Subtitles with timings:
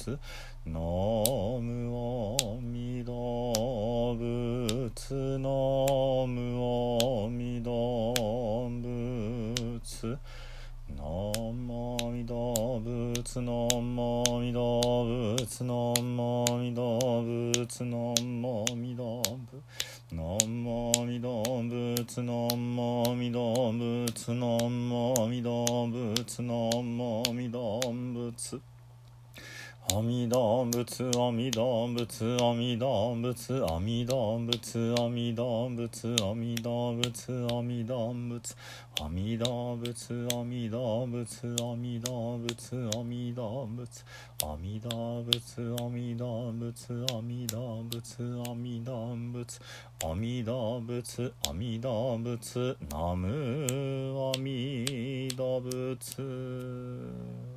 [0.00, 0.18] 仏
[0.64, 3.12] ナムアミダ
[4.16, 5.48] 仏ナ
[6.26, 6.40] ム
[7.26, 7.70] アミダ
[8.80, 10.16] 仏
[10.88, 12.32] ナマミダ
[12.80, 14.60] 仏ナマミダ
[15.04, 16.24] 仏ナマ
[16.56, 16.82] ミダ
[17.20, 17.92] 仏ナ
[18.24, 19.04] マミダ
[19.60, 19.70] 仏
[20.12, 27.20] 南無阿弥陀仏南無阿弥陀仏南無阿弥陀仏南無
[29.92, 38.54] 阿弥陀仏阿弥陀仏阿弥陀仏阿弥陀仏阿弥陀仏阿弥陀仏阿弥陀仏
[39.02, 44.04] 阿弥陀仏阿弥陀仏阿弥陀仏阿弥陀仏阿弥陀仏
[44.46, 48.14] 阿弥陀仏阿弥陀仏阿弥陀仏
[48.46, 49.60] 阿弥陀仏
[50.04, 53.66] 阿弥陀仏阿弥陀仏ナム
[54.14, 57.49] 阿弥陀仏。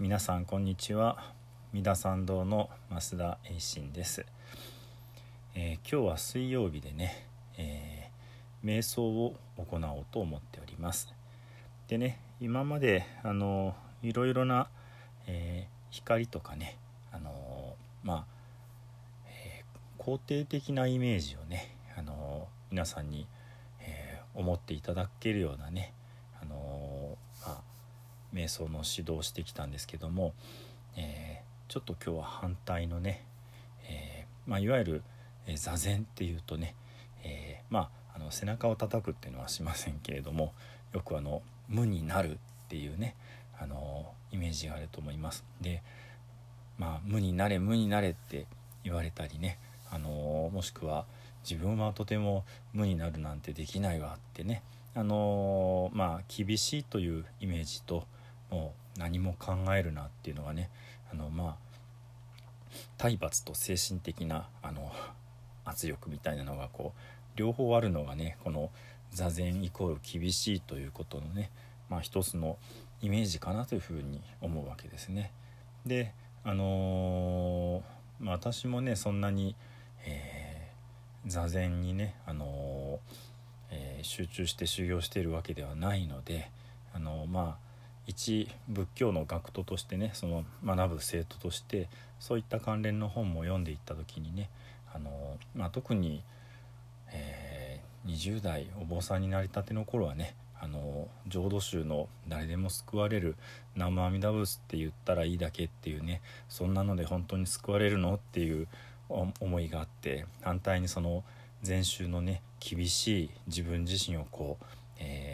[0.00, 1.32] 皆さんこんにちは。
[1.72, 4.26] 三田参道の増田栄信です、
[5.54, 11.14] えー、今日は水曜日でね、えー、瞑想を行おうと思っております。
[11.86, 14.66] でね今まであのいろいろな、
[15.28, 16.76] えー、光とかね
[17.12, 18.24] あのまあ、
[19.28, 19.62] え
[20.00, 23.28] 肯定的なイメージをねあの皆さんに、
[23.78, 25.94] え思っていただけるようなね
[28.34, 30.34] 瞑想の指導してきたんですけども、
[30.96, 33.24] えー、ちょっと今日は反対のね、
[33.88, 35.02] えー、まあ、いわゆる、
[35.56, 36.74] 座禅っていうとね、
[37.22, 40.54] えまあ、あの背中を叩くっていうのはしませんけれども
[40.94, 42.36] よくあの無になるっ
[42.68, 43.16] ていうね
[43.58, 45.44] あのイメージがあると思います。
[45.60, 45.82] で
[46.78, 48.46] まあ無になれ無になれって
[48.84, 49.58] 言われたりね
[49.90, 51.06] あのもしくは
[51.48, 54.62] 自分はとても無になるなんてできないわってね
[54.94, 58.06] あのまあ厳しいというイメージと
[58.54, 60.70] もう何も考えるなっていうのがね
[61.12, 61.74] あのまあ
[62.96, 64.92] 体罰と精神的なあの
[65.64, 67.00] 圧力みたいなのがこう
[67.34, 68.70] 両方あるのがねこの
[69.10, 71.50] 座禅イコール厳しいということのね、
[71.88, 72.58] まあ、一つの
[73.02, 75.32] イメージかなというふうに思うわけですね。
[75.84, 76.12] で
[76.44, 79.56] あのー、まあ、私もねそんなに、
[80.06, 86.50] えー、座禅にね、あのー、え集中して修行してるわけではないので、
[86.92, 87.63] あのまあ
[88.06, 91.88] 一仏教の学徒としてねその学ぶ生徒として
[92.20, 94.50] そういった関連の本も読んでいった時にね
[94.94, 96.22] あの、まあ、特に、
[97.12, 103.36] えー、20代お坊さんになりたての頃はねあの浄土宗の誰でも救われる
[103.76, 108.68] 「南無阿弥陀仏」って言ったらいいだけっていうねそんなので本当に救われるのっていう
[109.08, 111.22] 思いがあって反対にその
[111.62, 114.64] 禅宗のね厳しい自分自身をこう、
[114.98, 115.33] え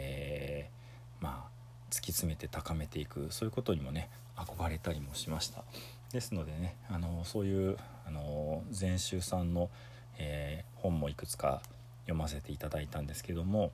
[1.91, 5.63] 突き詰めて高めていくそういうことにもね憧れたりもしました。
[6.11, 9.69] ですのでねあのそういうあの禅宗さんの、
[10.17, 11.61] えー、本もいくつか
[12.03, 13.71] 読ませていただいたんですけども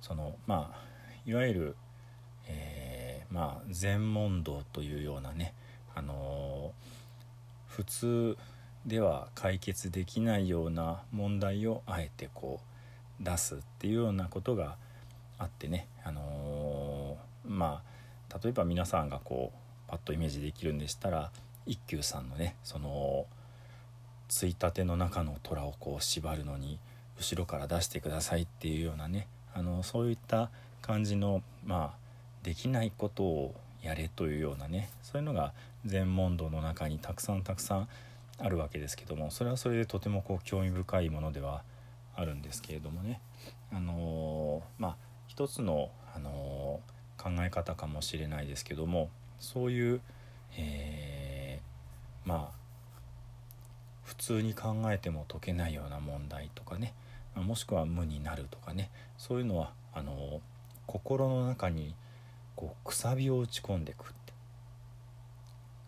[0.00, 0.80] そのまあ
[1.26, 1.76] いわゆる、
[2.46, 5.54] えー、まあ禅問答というようなね
[5.94, 6.72] あの
[7.66, 8.36] 普通
[8.86, 12.60] では解決できないような問題をあえてこ
[13.20, 14.76] う出すっていうようなことが
[15.38, 16.22] あってね、あの、
[17.54, 17.82] ま
[18.30, 21.30] あ例えば皆さんがこうパッとイメージできるんでしたら
[21.66, 23.26] 一休さんのねその
[24.28, 26.78] ついたての中の虎をこう縛るのに
[27.18, 30.50] 後ろから出してくださいっていうようなねあのそういった
[30.82, 31.96] 感じのまあ
[32.42, 35.52] できないことをやれというようなねそういうのが
[35.84, 37.88] 禅問答の中にたくさんたくさん
[38.38, 41.62] あるわけですけどもそれはそれでとてもこう興味深いものでは
[42.16, 43.20] あるんですけれどもね。
[43.72, 44.96] あのー、まあ
[45.26, 46.80] 一つの、あの
[47.24, 49.08] 考え方かもしれないですけども
[49.40, 50.00] そういう、
[50.58, 52.64] えー、まあ
[54.04, 56.92] 普通に考えても解けないような問題とかね
[57.34, 60.40] もしくは無になるとかねそういうのはあの
[60.86, 61.94] 心の中に
[62.54, 64.14] こうくさびを打ち込んでくって。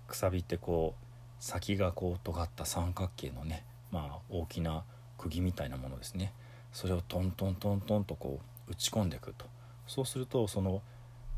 [0.08, 1.04] くさびってこう
[1.38, 4.84] 先がこう尖った三角形のねまあ大きな
[5.18, 6.32] 釘みたいなものですね。
[6.72, 9.46] それをトントントントンとこう打ち込んでいくと。
[9.86, 10.82] そうするとその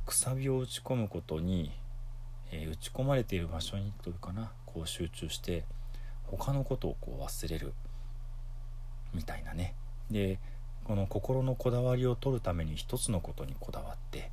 [0.08, 1.70] くさびを打ち込むことに、
[2.50, 5.64] えー、打ち込まれている場所にというかなこう集中して
[6.24, 7.74] 他のことをこう忘れる
[9.12, 9.74] みたいなね。
[10.10, 10.38] で
[10.84, 14.30] この心のこだわりを取るために一つのことにこだわって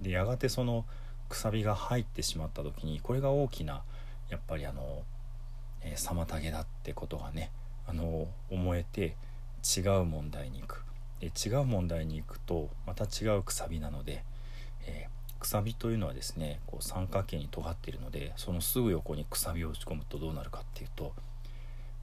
[0.00, 0.84] でやがてその
[1.28, 3.84] くさびが入ってしまった時にこれが大きな
[4.28, 5.04] やっぱりあの、
[5.82, 7.52] えー、妨げだってことがね
[7.86, 9.14] あの思えて
[9.76, 10.82] 違う問題に行く。
[11.20, 14.24] で違う問題に行くとまた違うくさびなので、
[14.86, 21.12] えー、くさびというのはですねこう三角形に尖っているのでそのすぐ横にくさびを打ち込むとどうなるかっていうと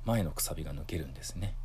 [0.06, 1.56] 前のくさびが抜けるんですね。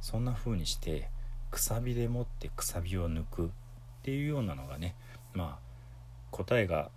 [0.00, 1.08] そんな風にして
[1.50, 3.48] くさびでもってくさびを抜くっ
[4.02, 4.94] ていうようなのがね
[5.34, 5.68] まあ
[6.30, 6.90] 答えが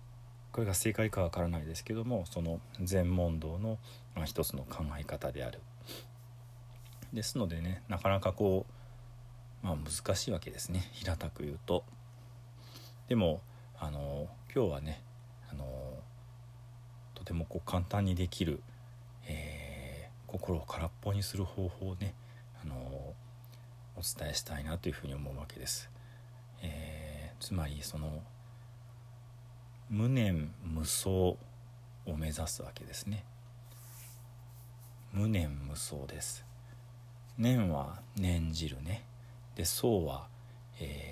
[0.52, 3.78] これが正解かわからないですけどもその禅問答の、
[4.14, 5.60] まあ、一つの考え方である。
[7.12, 8.66] ですのでねなかなかこ
[9.62, 10.88] う、まあ、難しいわけですね。
[10.92, 11.84] 平たく言うと。
[13.12, 13.42] でも
[13.78, 15.02] あの今日はね
[15.50, 15.66] あの
[17.12, 18.62] とてもこう簡単にできる、
[19.26, 22.14] えー、心を空っぽにする方法をね
[22.64, 23.14] あのお
[23.96, 25.90] 伝えしたいなというふうに思うわけです。
[26.62, 28.22] えー、つまりその
[29.90, 33.26] 無念無想を目指すわけですね。
[35.12, 36.46] 無念無想です。
[37.36, 39.04] 念は念じるね。
[39.54, 40.28] で想は、
[40.80, 41.11] え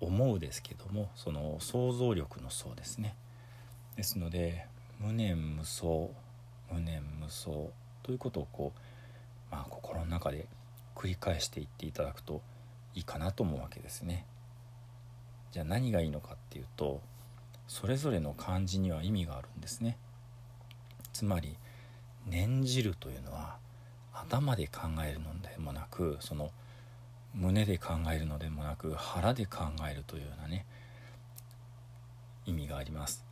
[0.00, 3.16] 思うですけどもその想像力の想ですね。
[3.96, 4.66] ですので
[5.00, 6.10] 無念無想
[6.70, 7.72] 無念無想
[8.02, 8.80] ということをこう
[9.50, 10.46] まあ、心の中で
[10.94, 12.42] 繰り返していっていただくと
[12.94, 14.26] いいかなと思うわけですね。
[15.52, 17.00] じゃあ何がいいのかっていうと
[17.66, 19.96] それぞれの漢字には意味があるんですね。
[21.12, 21.56] つまり
[22.26, 23.56] 念じるというのは
[24.12, 26.50] 頭で考えるのでもなくその
[27.38, 30.66] 胸で考えるのでもなく腹で考えるというようなね
[32.46, 33.24] 意味があります。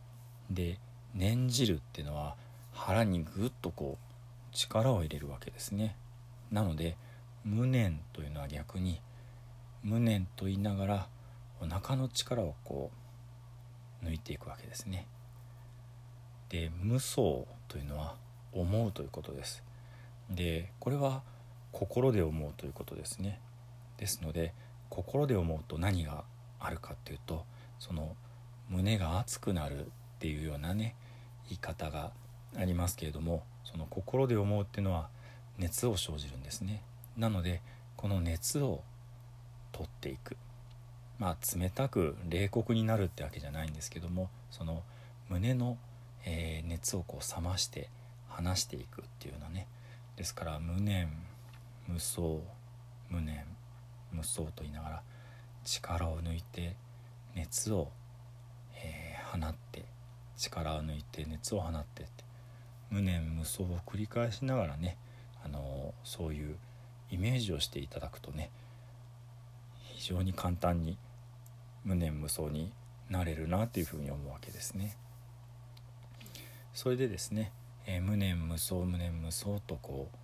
[0.49, 0.79] で
[1.13, 2.35] 念じるっていうのは
[2.71, 5.97] 腹にぐっとこう力を入れるわけですね。
[6.51, 6.95] なので
[7.43, 9.01] 無念というのは逆に
[9.83, 11.07] 無念と言いながら
[11.59, 12.91] お腹の力をこ
[14.01, 15.07] う抜いていくわけですね。
[16.47, 18.15] で無想というのは
[18.53, 19.63] 思うということです。
[20.29, 21.23] でこれは
[21.73, 23.41] 心で思うということですね。
[23.97, 24.53] ですので
[24.89, 26.23] 心で思うと何が
[26.59, 27.45] あるかっていうと
[27.79, 28.15] その
[28.69, 29.89] 胸が熱くなるっ
[30.19, 30.95] ていうようなね
[31.49, 32.11] 言い方が
[32.57, 35.09] ありますけれどもその心で思うっていうのは
[35.57, 36.81] 熱を生じるんですね。
[37.17, 37.61] なので
[37.95, 38.83] この熱を
[39.71, 40.37] 取っていく。
[41.19, 44.83] まあ冷たく冷酷になるってわけじゃないんですけどもその
[45.29, 45.77] 胸の、
[46.25, 47.89] えー、熱をこう冷まして
[48.29, 49.67] 離していくっていうようなね。
[50.15, 51.09] ですから無念
[51.87, 52.41] 無想
[53.09, 53.45] 無念。
[54.17, 55.03] 無想と言いながら
[55.63, 56.75] 力を抜いて
[57.35, 57.91] 熱を、
[58.75, 59.85] えー、放って
[60.37, 62.23] 力を抜いて熱を放ってって
[62.89, 64.97] 無念無想を繰り返しながらね
[65.43, 66.55] あのそういう
[67.11, 68.49] イメージをしていただくとね
[69.83, 70.97] 非常に簡単に
[71.83, 72.71] 無念無想に
[73.09, 74.97] なれるなというふうに思うわけですね。
[76.73, 77.51] それでですね、
[77.85, 80.17] えー、無念無想無念無想とこう、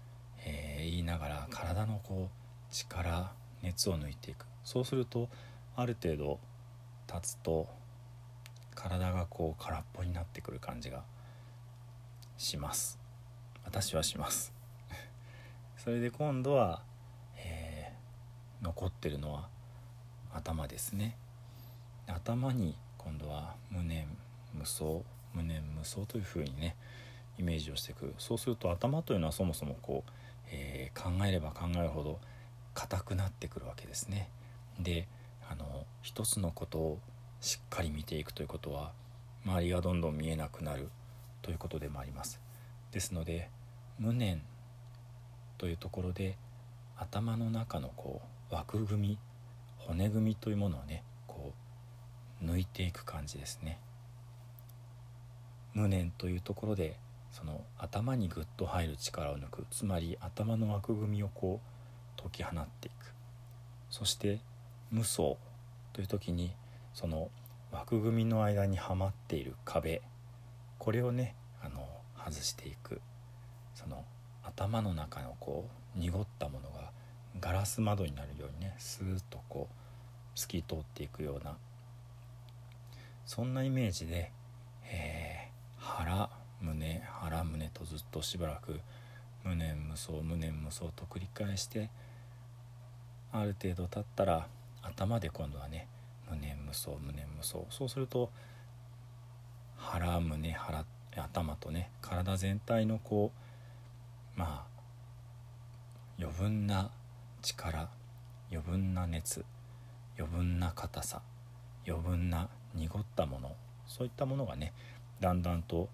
[0.45, 3.31] えー、言いながら体のこう力
[3.63, 4.45] 熱を抜いていく。
[4.63, 5.29] そうすると
[5.75, 6.39] ある程度
[7.07, 7.67] 経つと
[8.75, 11.03] 体がこう空っぽになってくる感じが
[12.37, 12.99] します。
[13.63, 14.53] 私はします。
[15.77, 16.83] それで今度は、
[17.37, 19.49] えー、残ってるのは
[20.33, 21.17] 頭ですね。
[22.07, 24.07] 頭に今度は無念
[24.53, 25.03] 無想
[25.33, 26.75] 無念無想というふうにね
[27.37, 30.11] イメージをしていくそうすると頭というのはそもそもこう、
[30.51, 32.19] えー、考えれば考えるほど
[32.73, 34.29] 硬くなってくるわけですね。
[34.79, 35.07] で
[35.49, 36.99] あの一つのことを
[37.41, 38.91] しっかり見ていくということは
[39.45, 40.89] 周りがどんどん見えなくなる
[41.41, 42.39] ということでもあります。
[42.91, 43.49] ですので
[43.99, 44.41] 無念
[45.57, 46.37] というところで
[46.97, 49.17] 頭の中のこう枠組み
[49.77, 51.53] 骨組みというものをねこ
[52.41, 53.79] う抜いていく感じですね。
[55.73, 56.97] 無念というところで
[57.31, 59.65] その頭にぐっと入る力を抜く。
[59.71, 61.72] つまり頭の枠組みをこう
[62.23, 63.13] 解き放っていく。
[63.89, 64.39] そして
[64.91, 65.35] 無双
[65.93, 66.53] という時に
[66.93, 67.29] その
[67.71, 70.01] 枠組みの間にはまっている壁。
[70.77, 71.87] これをねあの
[72.17, 73.01] 外していく。
[73.75, 74.03] その
[74.43, 76.91] 頭の中のこう濁ったものが
[77.39, 81.57] ガラス窓になるようにねスーッとこう透き通っていくような。
[83.25, 84.31] そんなイメージで、
[84.85, 86.29] えー、腹
[86.61, 88.79] 胸腹胸とずっとしばらく
[89.43, 91.89] 無念無想無念無想と繰り返して
[93.33, 94.47] ある程度経ったら
[94.83, 95.87] 頭で今度はね
[96.29, 98.29] 無念無想無念無想そうすると
[99.75, 100.85] 腹胸腹
[101.15, 103.31] 頭とね体全体のこ
[104.35, 104.73] うまあ
[106.19, 106.91] 余分な
[107.41, 107.89] 力
[108.51, 109.43] 余分な熱
[110.17, 111.21] 余分な硬さ
[111.87, 113.55] 余分な濁ったもの
[113.87, 114.73] そういったものがね
[115.19, 115.89] だんだんと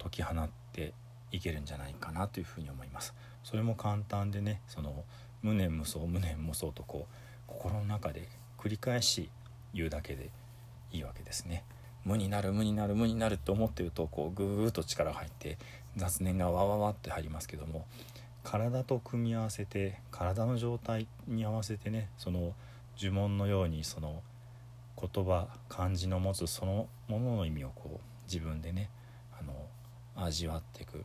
[0.00, 0.94] 解き放って
[1.32, 3.14] いけるんじゃないかなというふうに思います。
[3.42, 5.04] それも簡単でねその
[5.44, 7.14] 無念無想無念無想とこう
[7.46, 9.28] 心の中で繰り返し
[9.74, 10.30] 言うだけで
[10.90, 11.64] いいわけですね。
[12.04, 15.58] 無になる無になる無になるって思ってるとこうグーッと力が入って
[15.96, 17.86] 雑念がわわわって入りますけども
[18.42, 22.54] 体と組み合わせて体の状態に合わせてねその
[22.98, 24.22] 呪文のようにその
[25.00, 28.90] 言葉漢字の持つそのものの意味をこう自分でね
[29.38, 29.54] あの
[30.16, 31.04] 味わっていく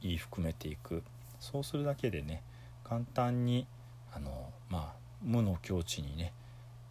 [0.00, 1.02] 言い含めていく
[1.40, 2.42] そうするだけでね
[2.84, 3.66] 簡単に
[4.12, 6.32] あのまあ無の境地にね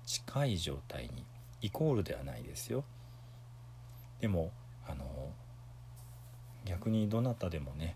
[0.05, 1.23] 近い状態に
[1.61, 2.83] イコールではないですよ。
[4.19, 4.51] でも
[4.85, 5.31] あの
[6.65, 7.95] 逆にどなたでもね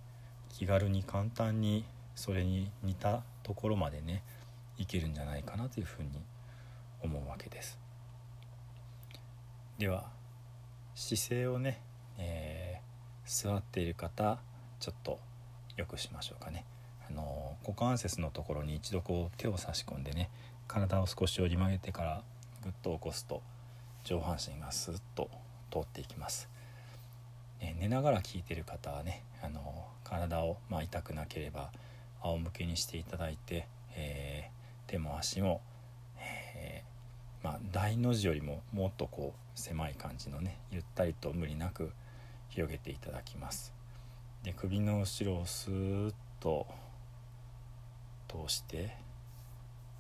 [0.50, 1.86] 気軽に簡単に
[2.16, 4.24] それに似たところまでね
[4.78, 6.10] いけるんじゃないかなというふうに
[7.02, 7.78] 思うわけです。
[9.78, 10.10] では
[10.96, 11.80] 姿勢をね、
[12.18, 14.40] えー、座っている方
[14.80, 15.20] ちょっと
[15.76, 16.66] よくしましょうかね。
[17.08, 20.30] あの股関節のところに一度こう手を差し込んでね
[20.68, 22.22] 体を少し折り曲げてから
[22.64, 23.42] ぐっと起こすと
[24.04, 25.30] 上半身がスッと
[25.72, 26.50] 通っていきます、
[27.60, 31.72] え寝ながら聞いてる方はねあの体を、まあ、痛くなければ
[32.22, 35.62] 仰向けにしていただいて、えー、手も足も、
[36.20, 41.92] えー、まあ、大の字よりももっとこう狭い感じのねゆったりと無理なく
[42.50, 43.74] 広げていただきます。
[44.44, 46.66] で首の後ろをスーッと
[48.28, 48.96] 通して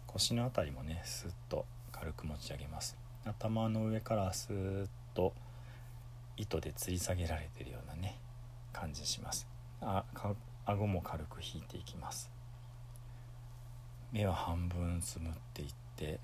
[0.05, 2.97] 腰の辺りもねスッと軽く持ち上げます。
[3.25, 5.33] 頭の上からスーッと
[6.37, 8.17] 糸で吊り下げられてるようなね
[8.71, 9.47] 感じします。
[9.81, 12.29] あか顎も軽く引いていきます。
[14.11, 16.19] 目は半分つむっていって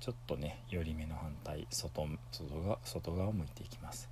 [0.00, 4.08] ちょっとね寄り目の反対外外側外側を向いていきます。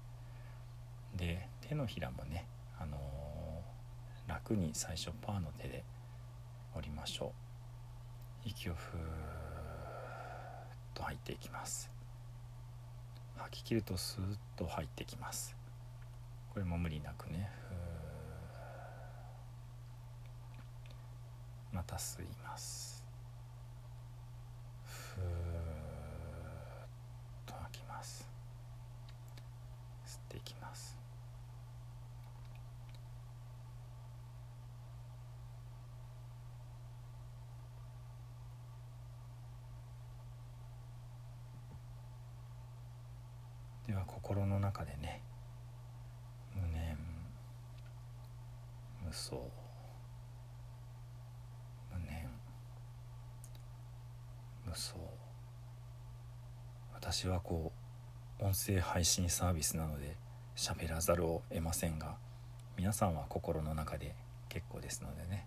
[1.15, 2.47] で手のひらもね、
[2.81, 5.85] あのー、楽に最初パーの手で
[6.75, 7.33] 折りましょ
[8.45, 8.49] う。
[8.49, 9.03] 息をふーっ
[10.95, 11.91] と吐いていきます。
[13.37, 15.57] 吐き切るとスーッと入ってきます。
[16.53, 17.51] これも無理なくね。
[21.73, 23.05] また吸います。
[24.85, 25.25] ふーっ
[27.47, 28.29] と吐きます。
[30.07, 31.02] 吸っていきます。
[43.93, 45.21] では心の中でね
[46.55, 46.97] 無念
[49.05, 49.51] 無想
[51.93, 52.27] 無念
[54.65, 54.97] 無想。
[56.95, 57.71] 私はこ
[58.41, 60.17] う音声配信サービスなので
[60.57, 62.17] 喋らざるを得ませんが
[62.79, 64.15] 皆さんは心の中で
[64.49, 65.47] 結構ですのでね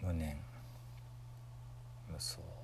[0.00, 0.38] 無念
[2.10, 2.57] 無想。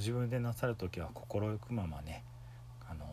[0.00, 2.24] 自分でなさる時は心よくままね
[2.88, 3.04] あの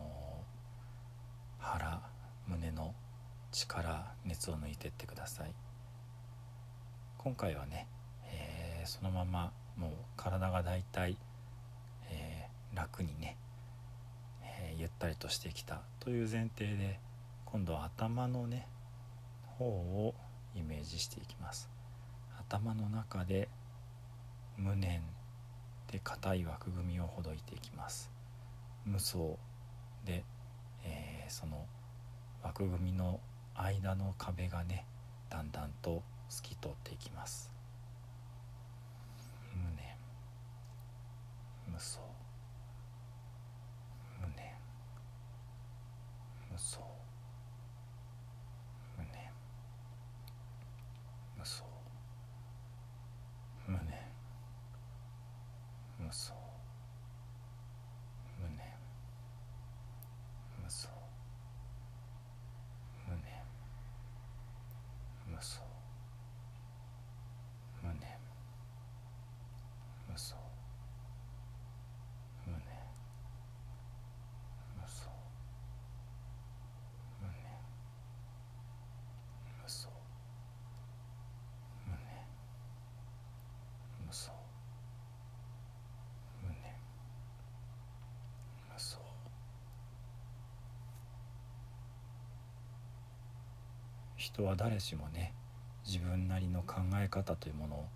[1.58, 2.00] 腹
[2.46, 2.94] 胸の
[3.52, 5.52] 力熱を抜いてってください。
[7.18, 7.86] 今回はね、
[8.24, 11.18] えーそのままもう体がだいたい、
[12.10, 13.36] え楽にね、
[14.42, 17.00] えーゆったりとしてきたという前提で
[17.44, 18.66] 今度は頭のね
[19.44, 20.14] 方を
[20.54, 21.68] イメージしていきます。
[22.38, 23.50] 頭の中で
[24.56, 25.02] 無念
[25.90, 28.10] で硬い枠組みをほどいていきます。
[28.84, 29.36] 無双
[30.04, 30.24] で、
[30.84, 31.66] えーその
[32.42, 33.20] 枠組みの
[33.54, 34.86] 間の壁がね
[35.28, 37.52] だんだんと透き通っていきます。
[39.54, 39.96] 無念。
[41.66, 42.00] 無双。
[44.20, 44.54] 無念。
[46.48, 46.82] 無双
[48.88, 49.12] 無念
[50.48, 51.52] 無双
[53.66, 53.88] 無念
[55.98, 56.10] 無
[65.40, 65.68] 双
[94.28, 95.32] 人は誰しもね
[95.86, 97.86] 自分なりの考え方というものを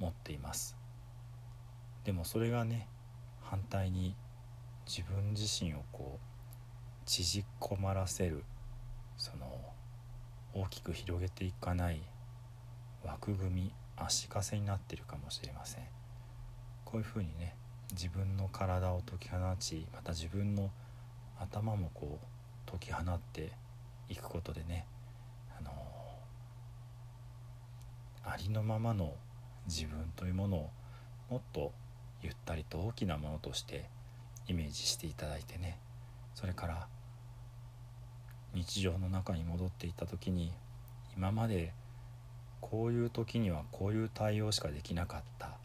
[0.00, 0.76] 持っています。
[2.02, 2.88] でもそれがね
[3.40, 4.16] 反対に
[4.84, 8.42] 自分自身をこう縮こまらせる
[9.16, 9.46] その
[10.54, 12.02] 大きく広げていかない
[13.04, 15.84] 枠組み足かせになってるかもしれません。
[16.84, 17.54] こういうふうにね
[17.92, 20.72] 自分の体を解き放ちまた自分の
[21.38, 23.52] 頭もこう解き放って
[24.08, 24.84] いくことでね
[25.58, 25.70] あの
[28.26, 29.14] ありのままの
[29.66, 30.70] 自分というものを
[31.30, 31.72] もっと
[32.22, 33.88] ゆったりと大きなものとして
[34.48, 35.78] イメージしていただいてね。
[36.34, 36.88] それから
[38.52, 40.52] 日常の中に戻っていった時に
[41.16, 41.72] 今まで
[42.60, 45.58] こういう時にはこういう対応しかできなかった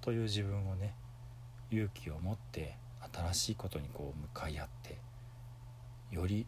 [0.00, 0.94] という自分をね
[1.70, 2.76] 勇気を持って
[3.12, 4.98] 新しいことにこう向かい合って
[6.10, 6.46] より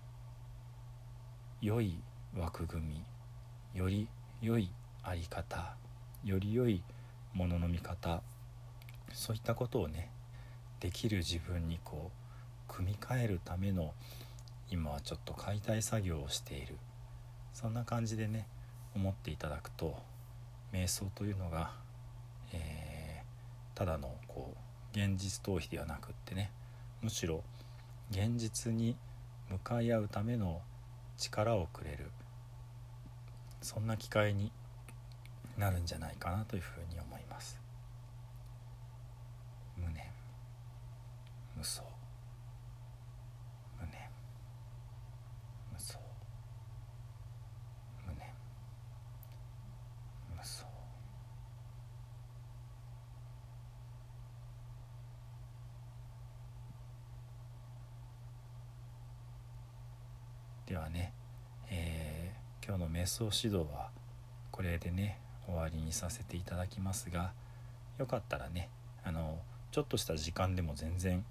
[1.61, 2.01] 良い
[2.37, 3.05] 枠組み
[3.75, 4.09] より
[4.41, 4.71] 良い
[5.09, 5.77] 在り方
[6.25, 6.83] より良い
[7.33, 8.23] ものの見方
[9.13, 10.11] そういったことをね
[10.81, 12.11] できる自分にこ
[12.69, 13.95] う組み替えるための
[14.71, 16.77] 今はちょっと解体作業をしている。
[17.53, 18.47] そんな感じでね
[18.95, 19.97] 思っていただくと
[20.73, 21.73] 瞑想というのが、
[22.53, 26.53] えー、ただのこう現実逃避ではなくってね
[27.03, 27.43] むしろ
[28.11, 28.97] 現実に
[29.51, 30.61] 向かい合うための
[31.17, 32.11] 力をくれる。
[33.61, 34.53] そんな機会に
[35.59, 37.61] なるんじゃないかなというふうに思います。
[39.77, 40.05] 無念。
[41.57, 41.83] 無双
[43.81, 43.93] 無念。
[45.73, 45.99] 無双
[48.07, 48.29] 無念。
[50.37, 50.65] 無双
[60.67, 61.13] ではね、
[61.69, 63.91] えー、今日の瞑想指導は
[64.53, 67.33] これでね終わりにさせていただきますが
[67.99, 68.69] よかったらね
[69.03, 69.39] あの
[69.73, 71.25] ちょっとした時間でも全然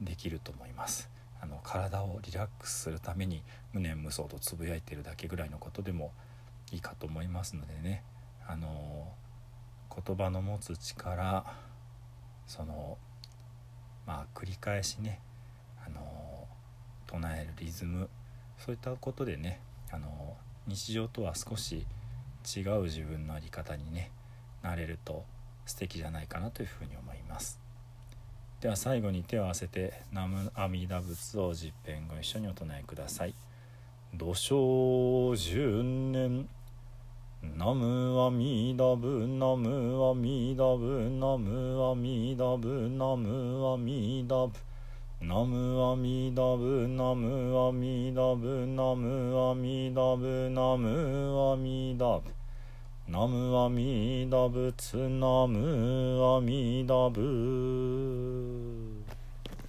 [0.00, 1.10] できると思います。
[1.40, 6.12] あの体をリラックスするために無念無想とつぶやいてるだけぐらいのことでも
[6.70, 8.04] いいかと思いますのでね。
[8.46, 9.12] あの
[10.04, 11.44] 言葉の持つ力
[12.46, 12.96] その
[14.06, 15.20] まあ繰り返しね
[15.84, 16.46] あの
[17.06, 18.08] 唱えるリズム
[18.58, 21.86] そういったことでねあの日常とは少し
[22.44, 24.10] 違う自分の在り方にね
[24.62, 25.24] なれると
[25.66, 27.60] 素敵じゃないかなというふうに思います。
[28.60, 33.34] では最後に手を合わせて「南無阿弥陀仏」を十遍ご一緒にお唱えください。
[34.14, 36.48] 土生十年
[37.42, 44.52] ナムアミダブナムアミダブナムアミダブナムアミダブ
[45.24, 52.22] ナムアミダブナムアミダブナムアミダブナムアミダブ
[53.08, 58.51] ナムアミダブツナムアミダブ。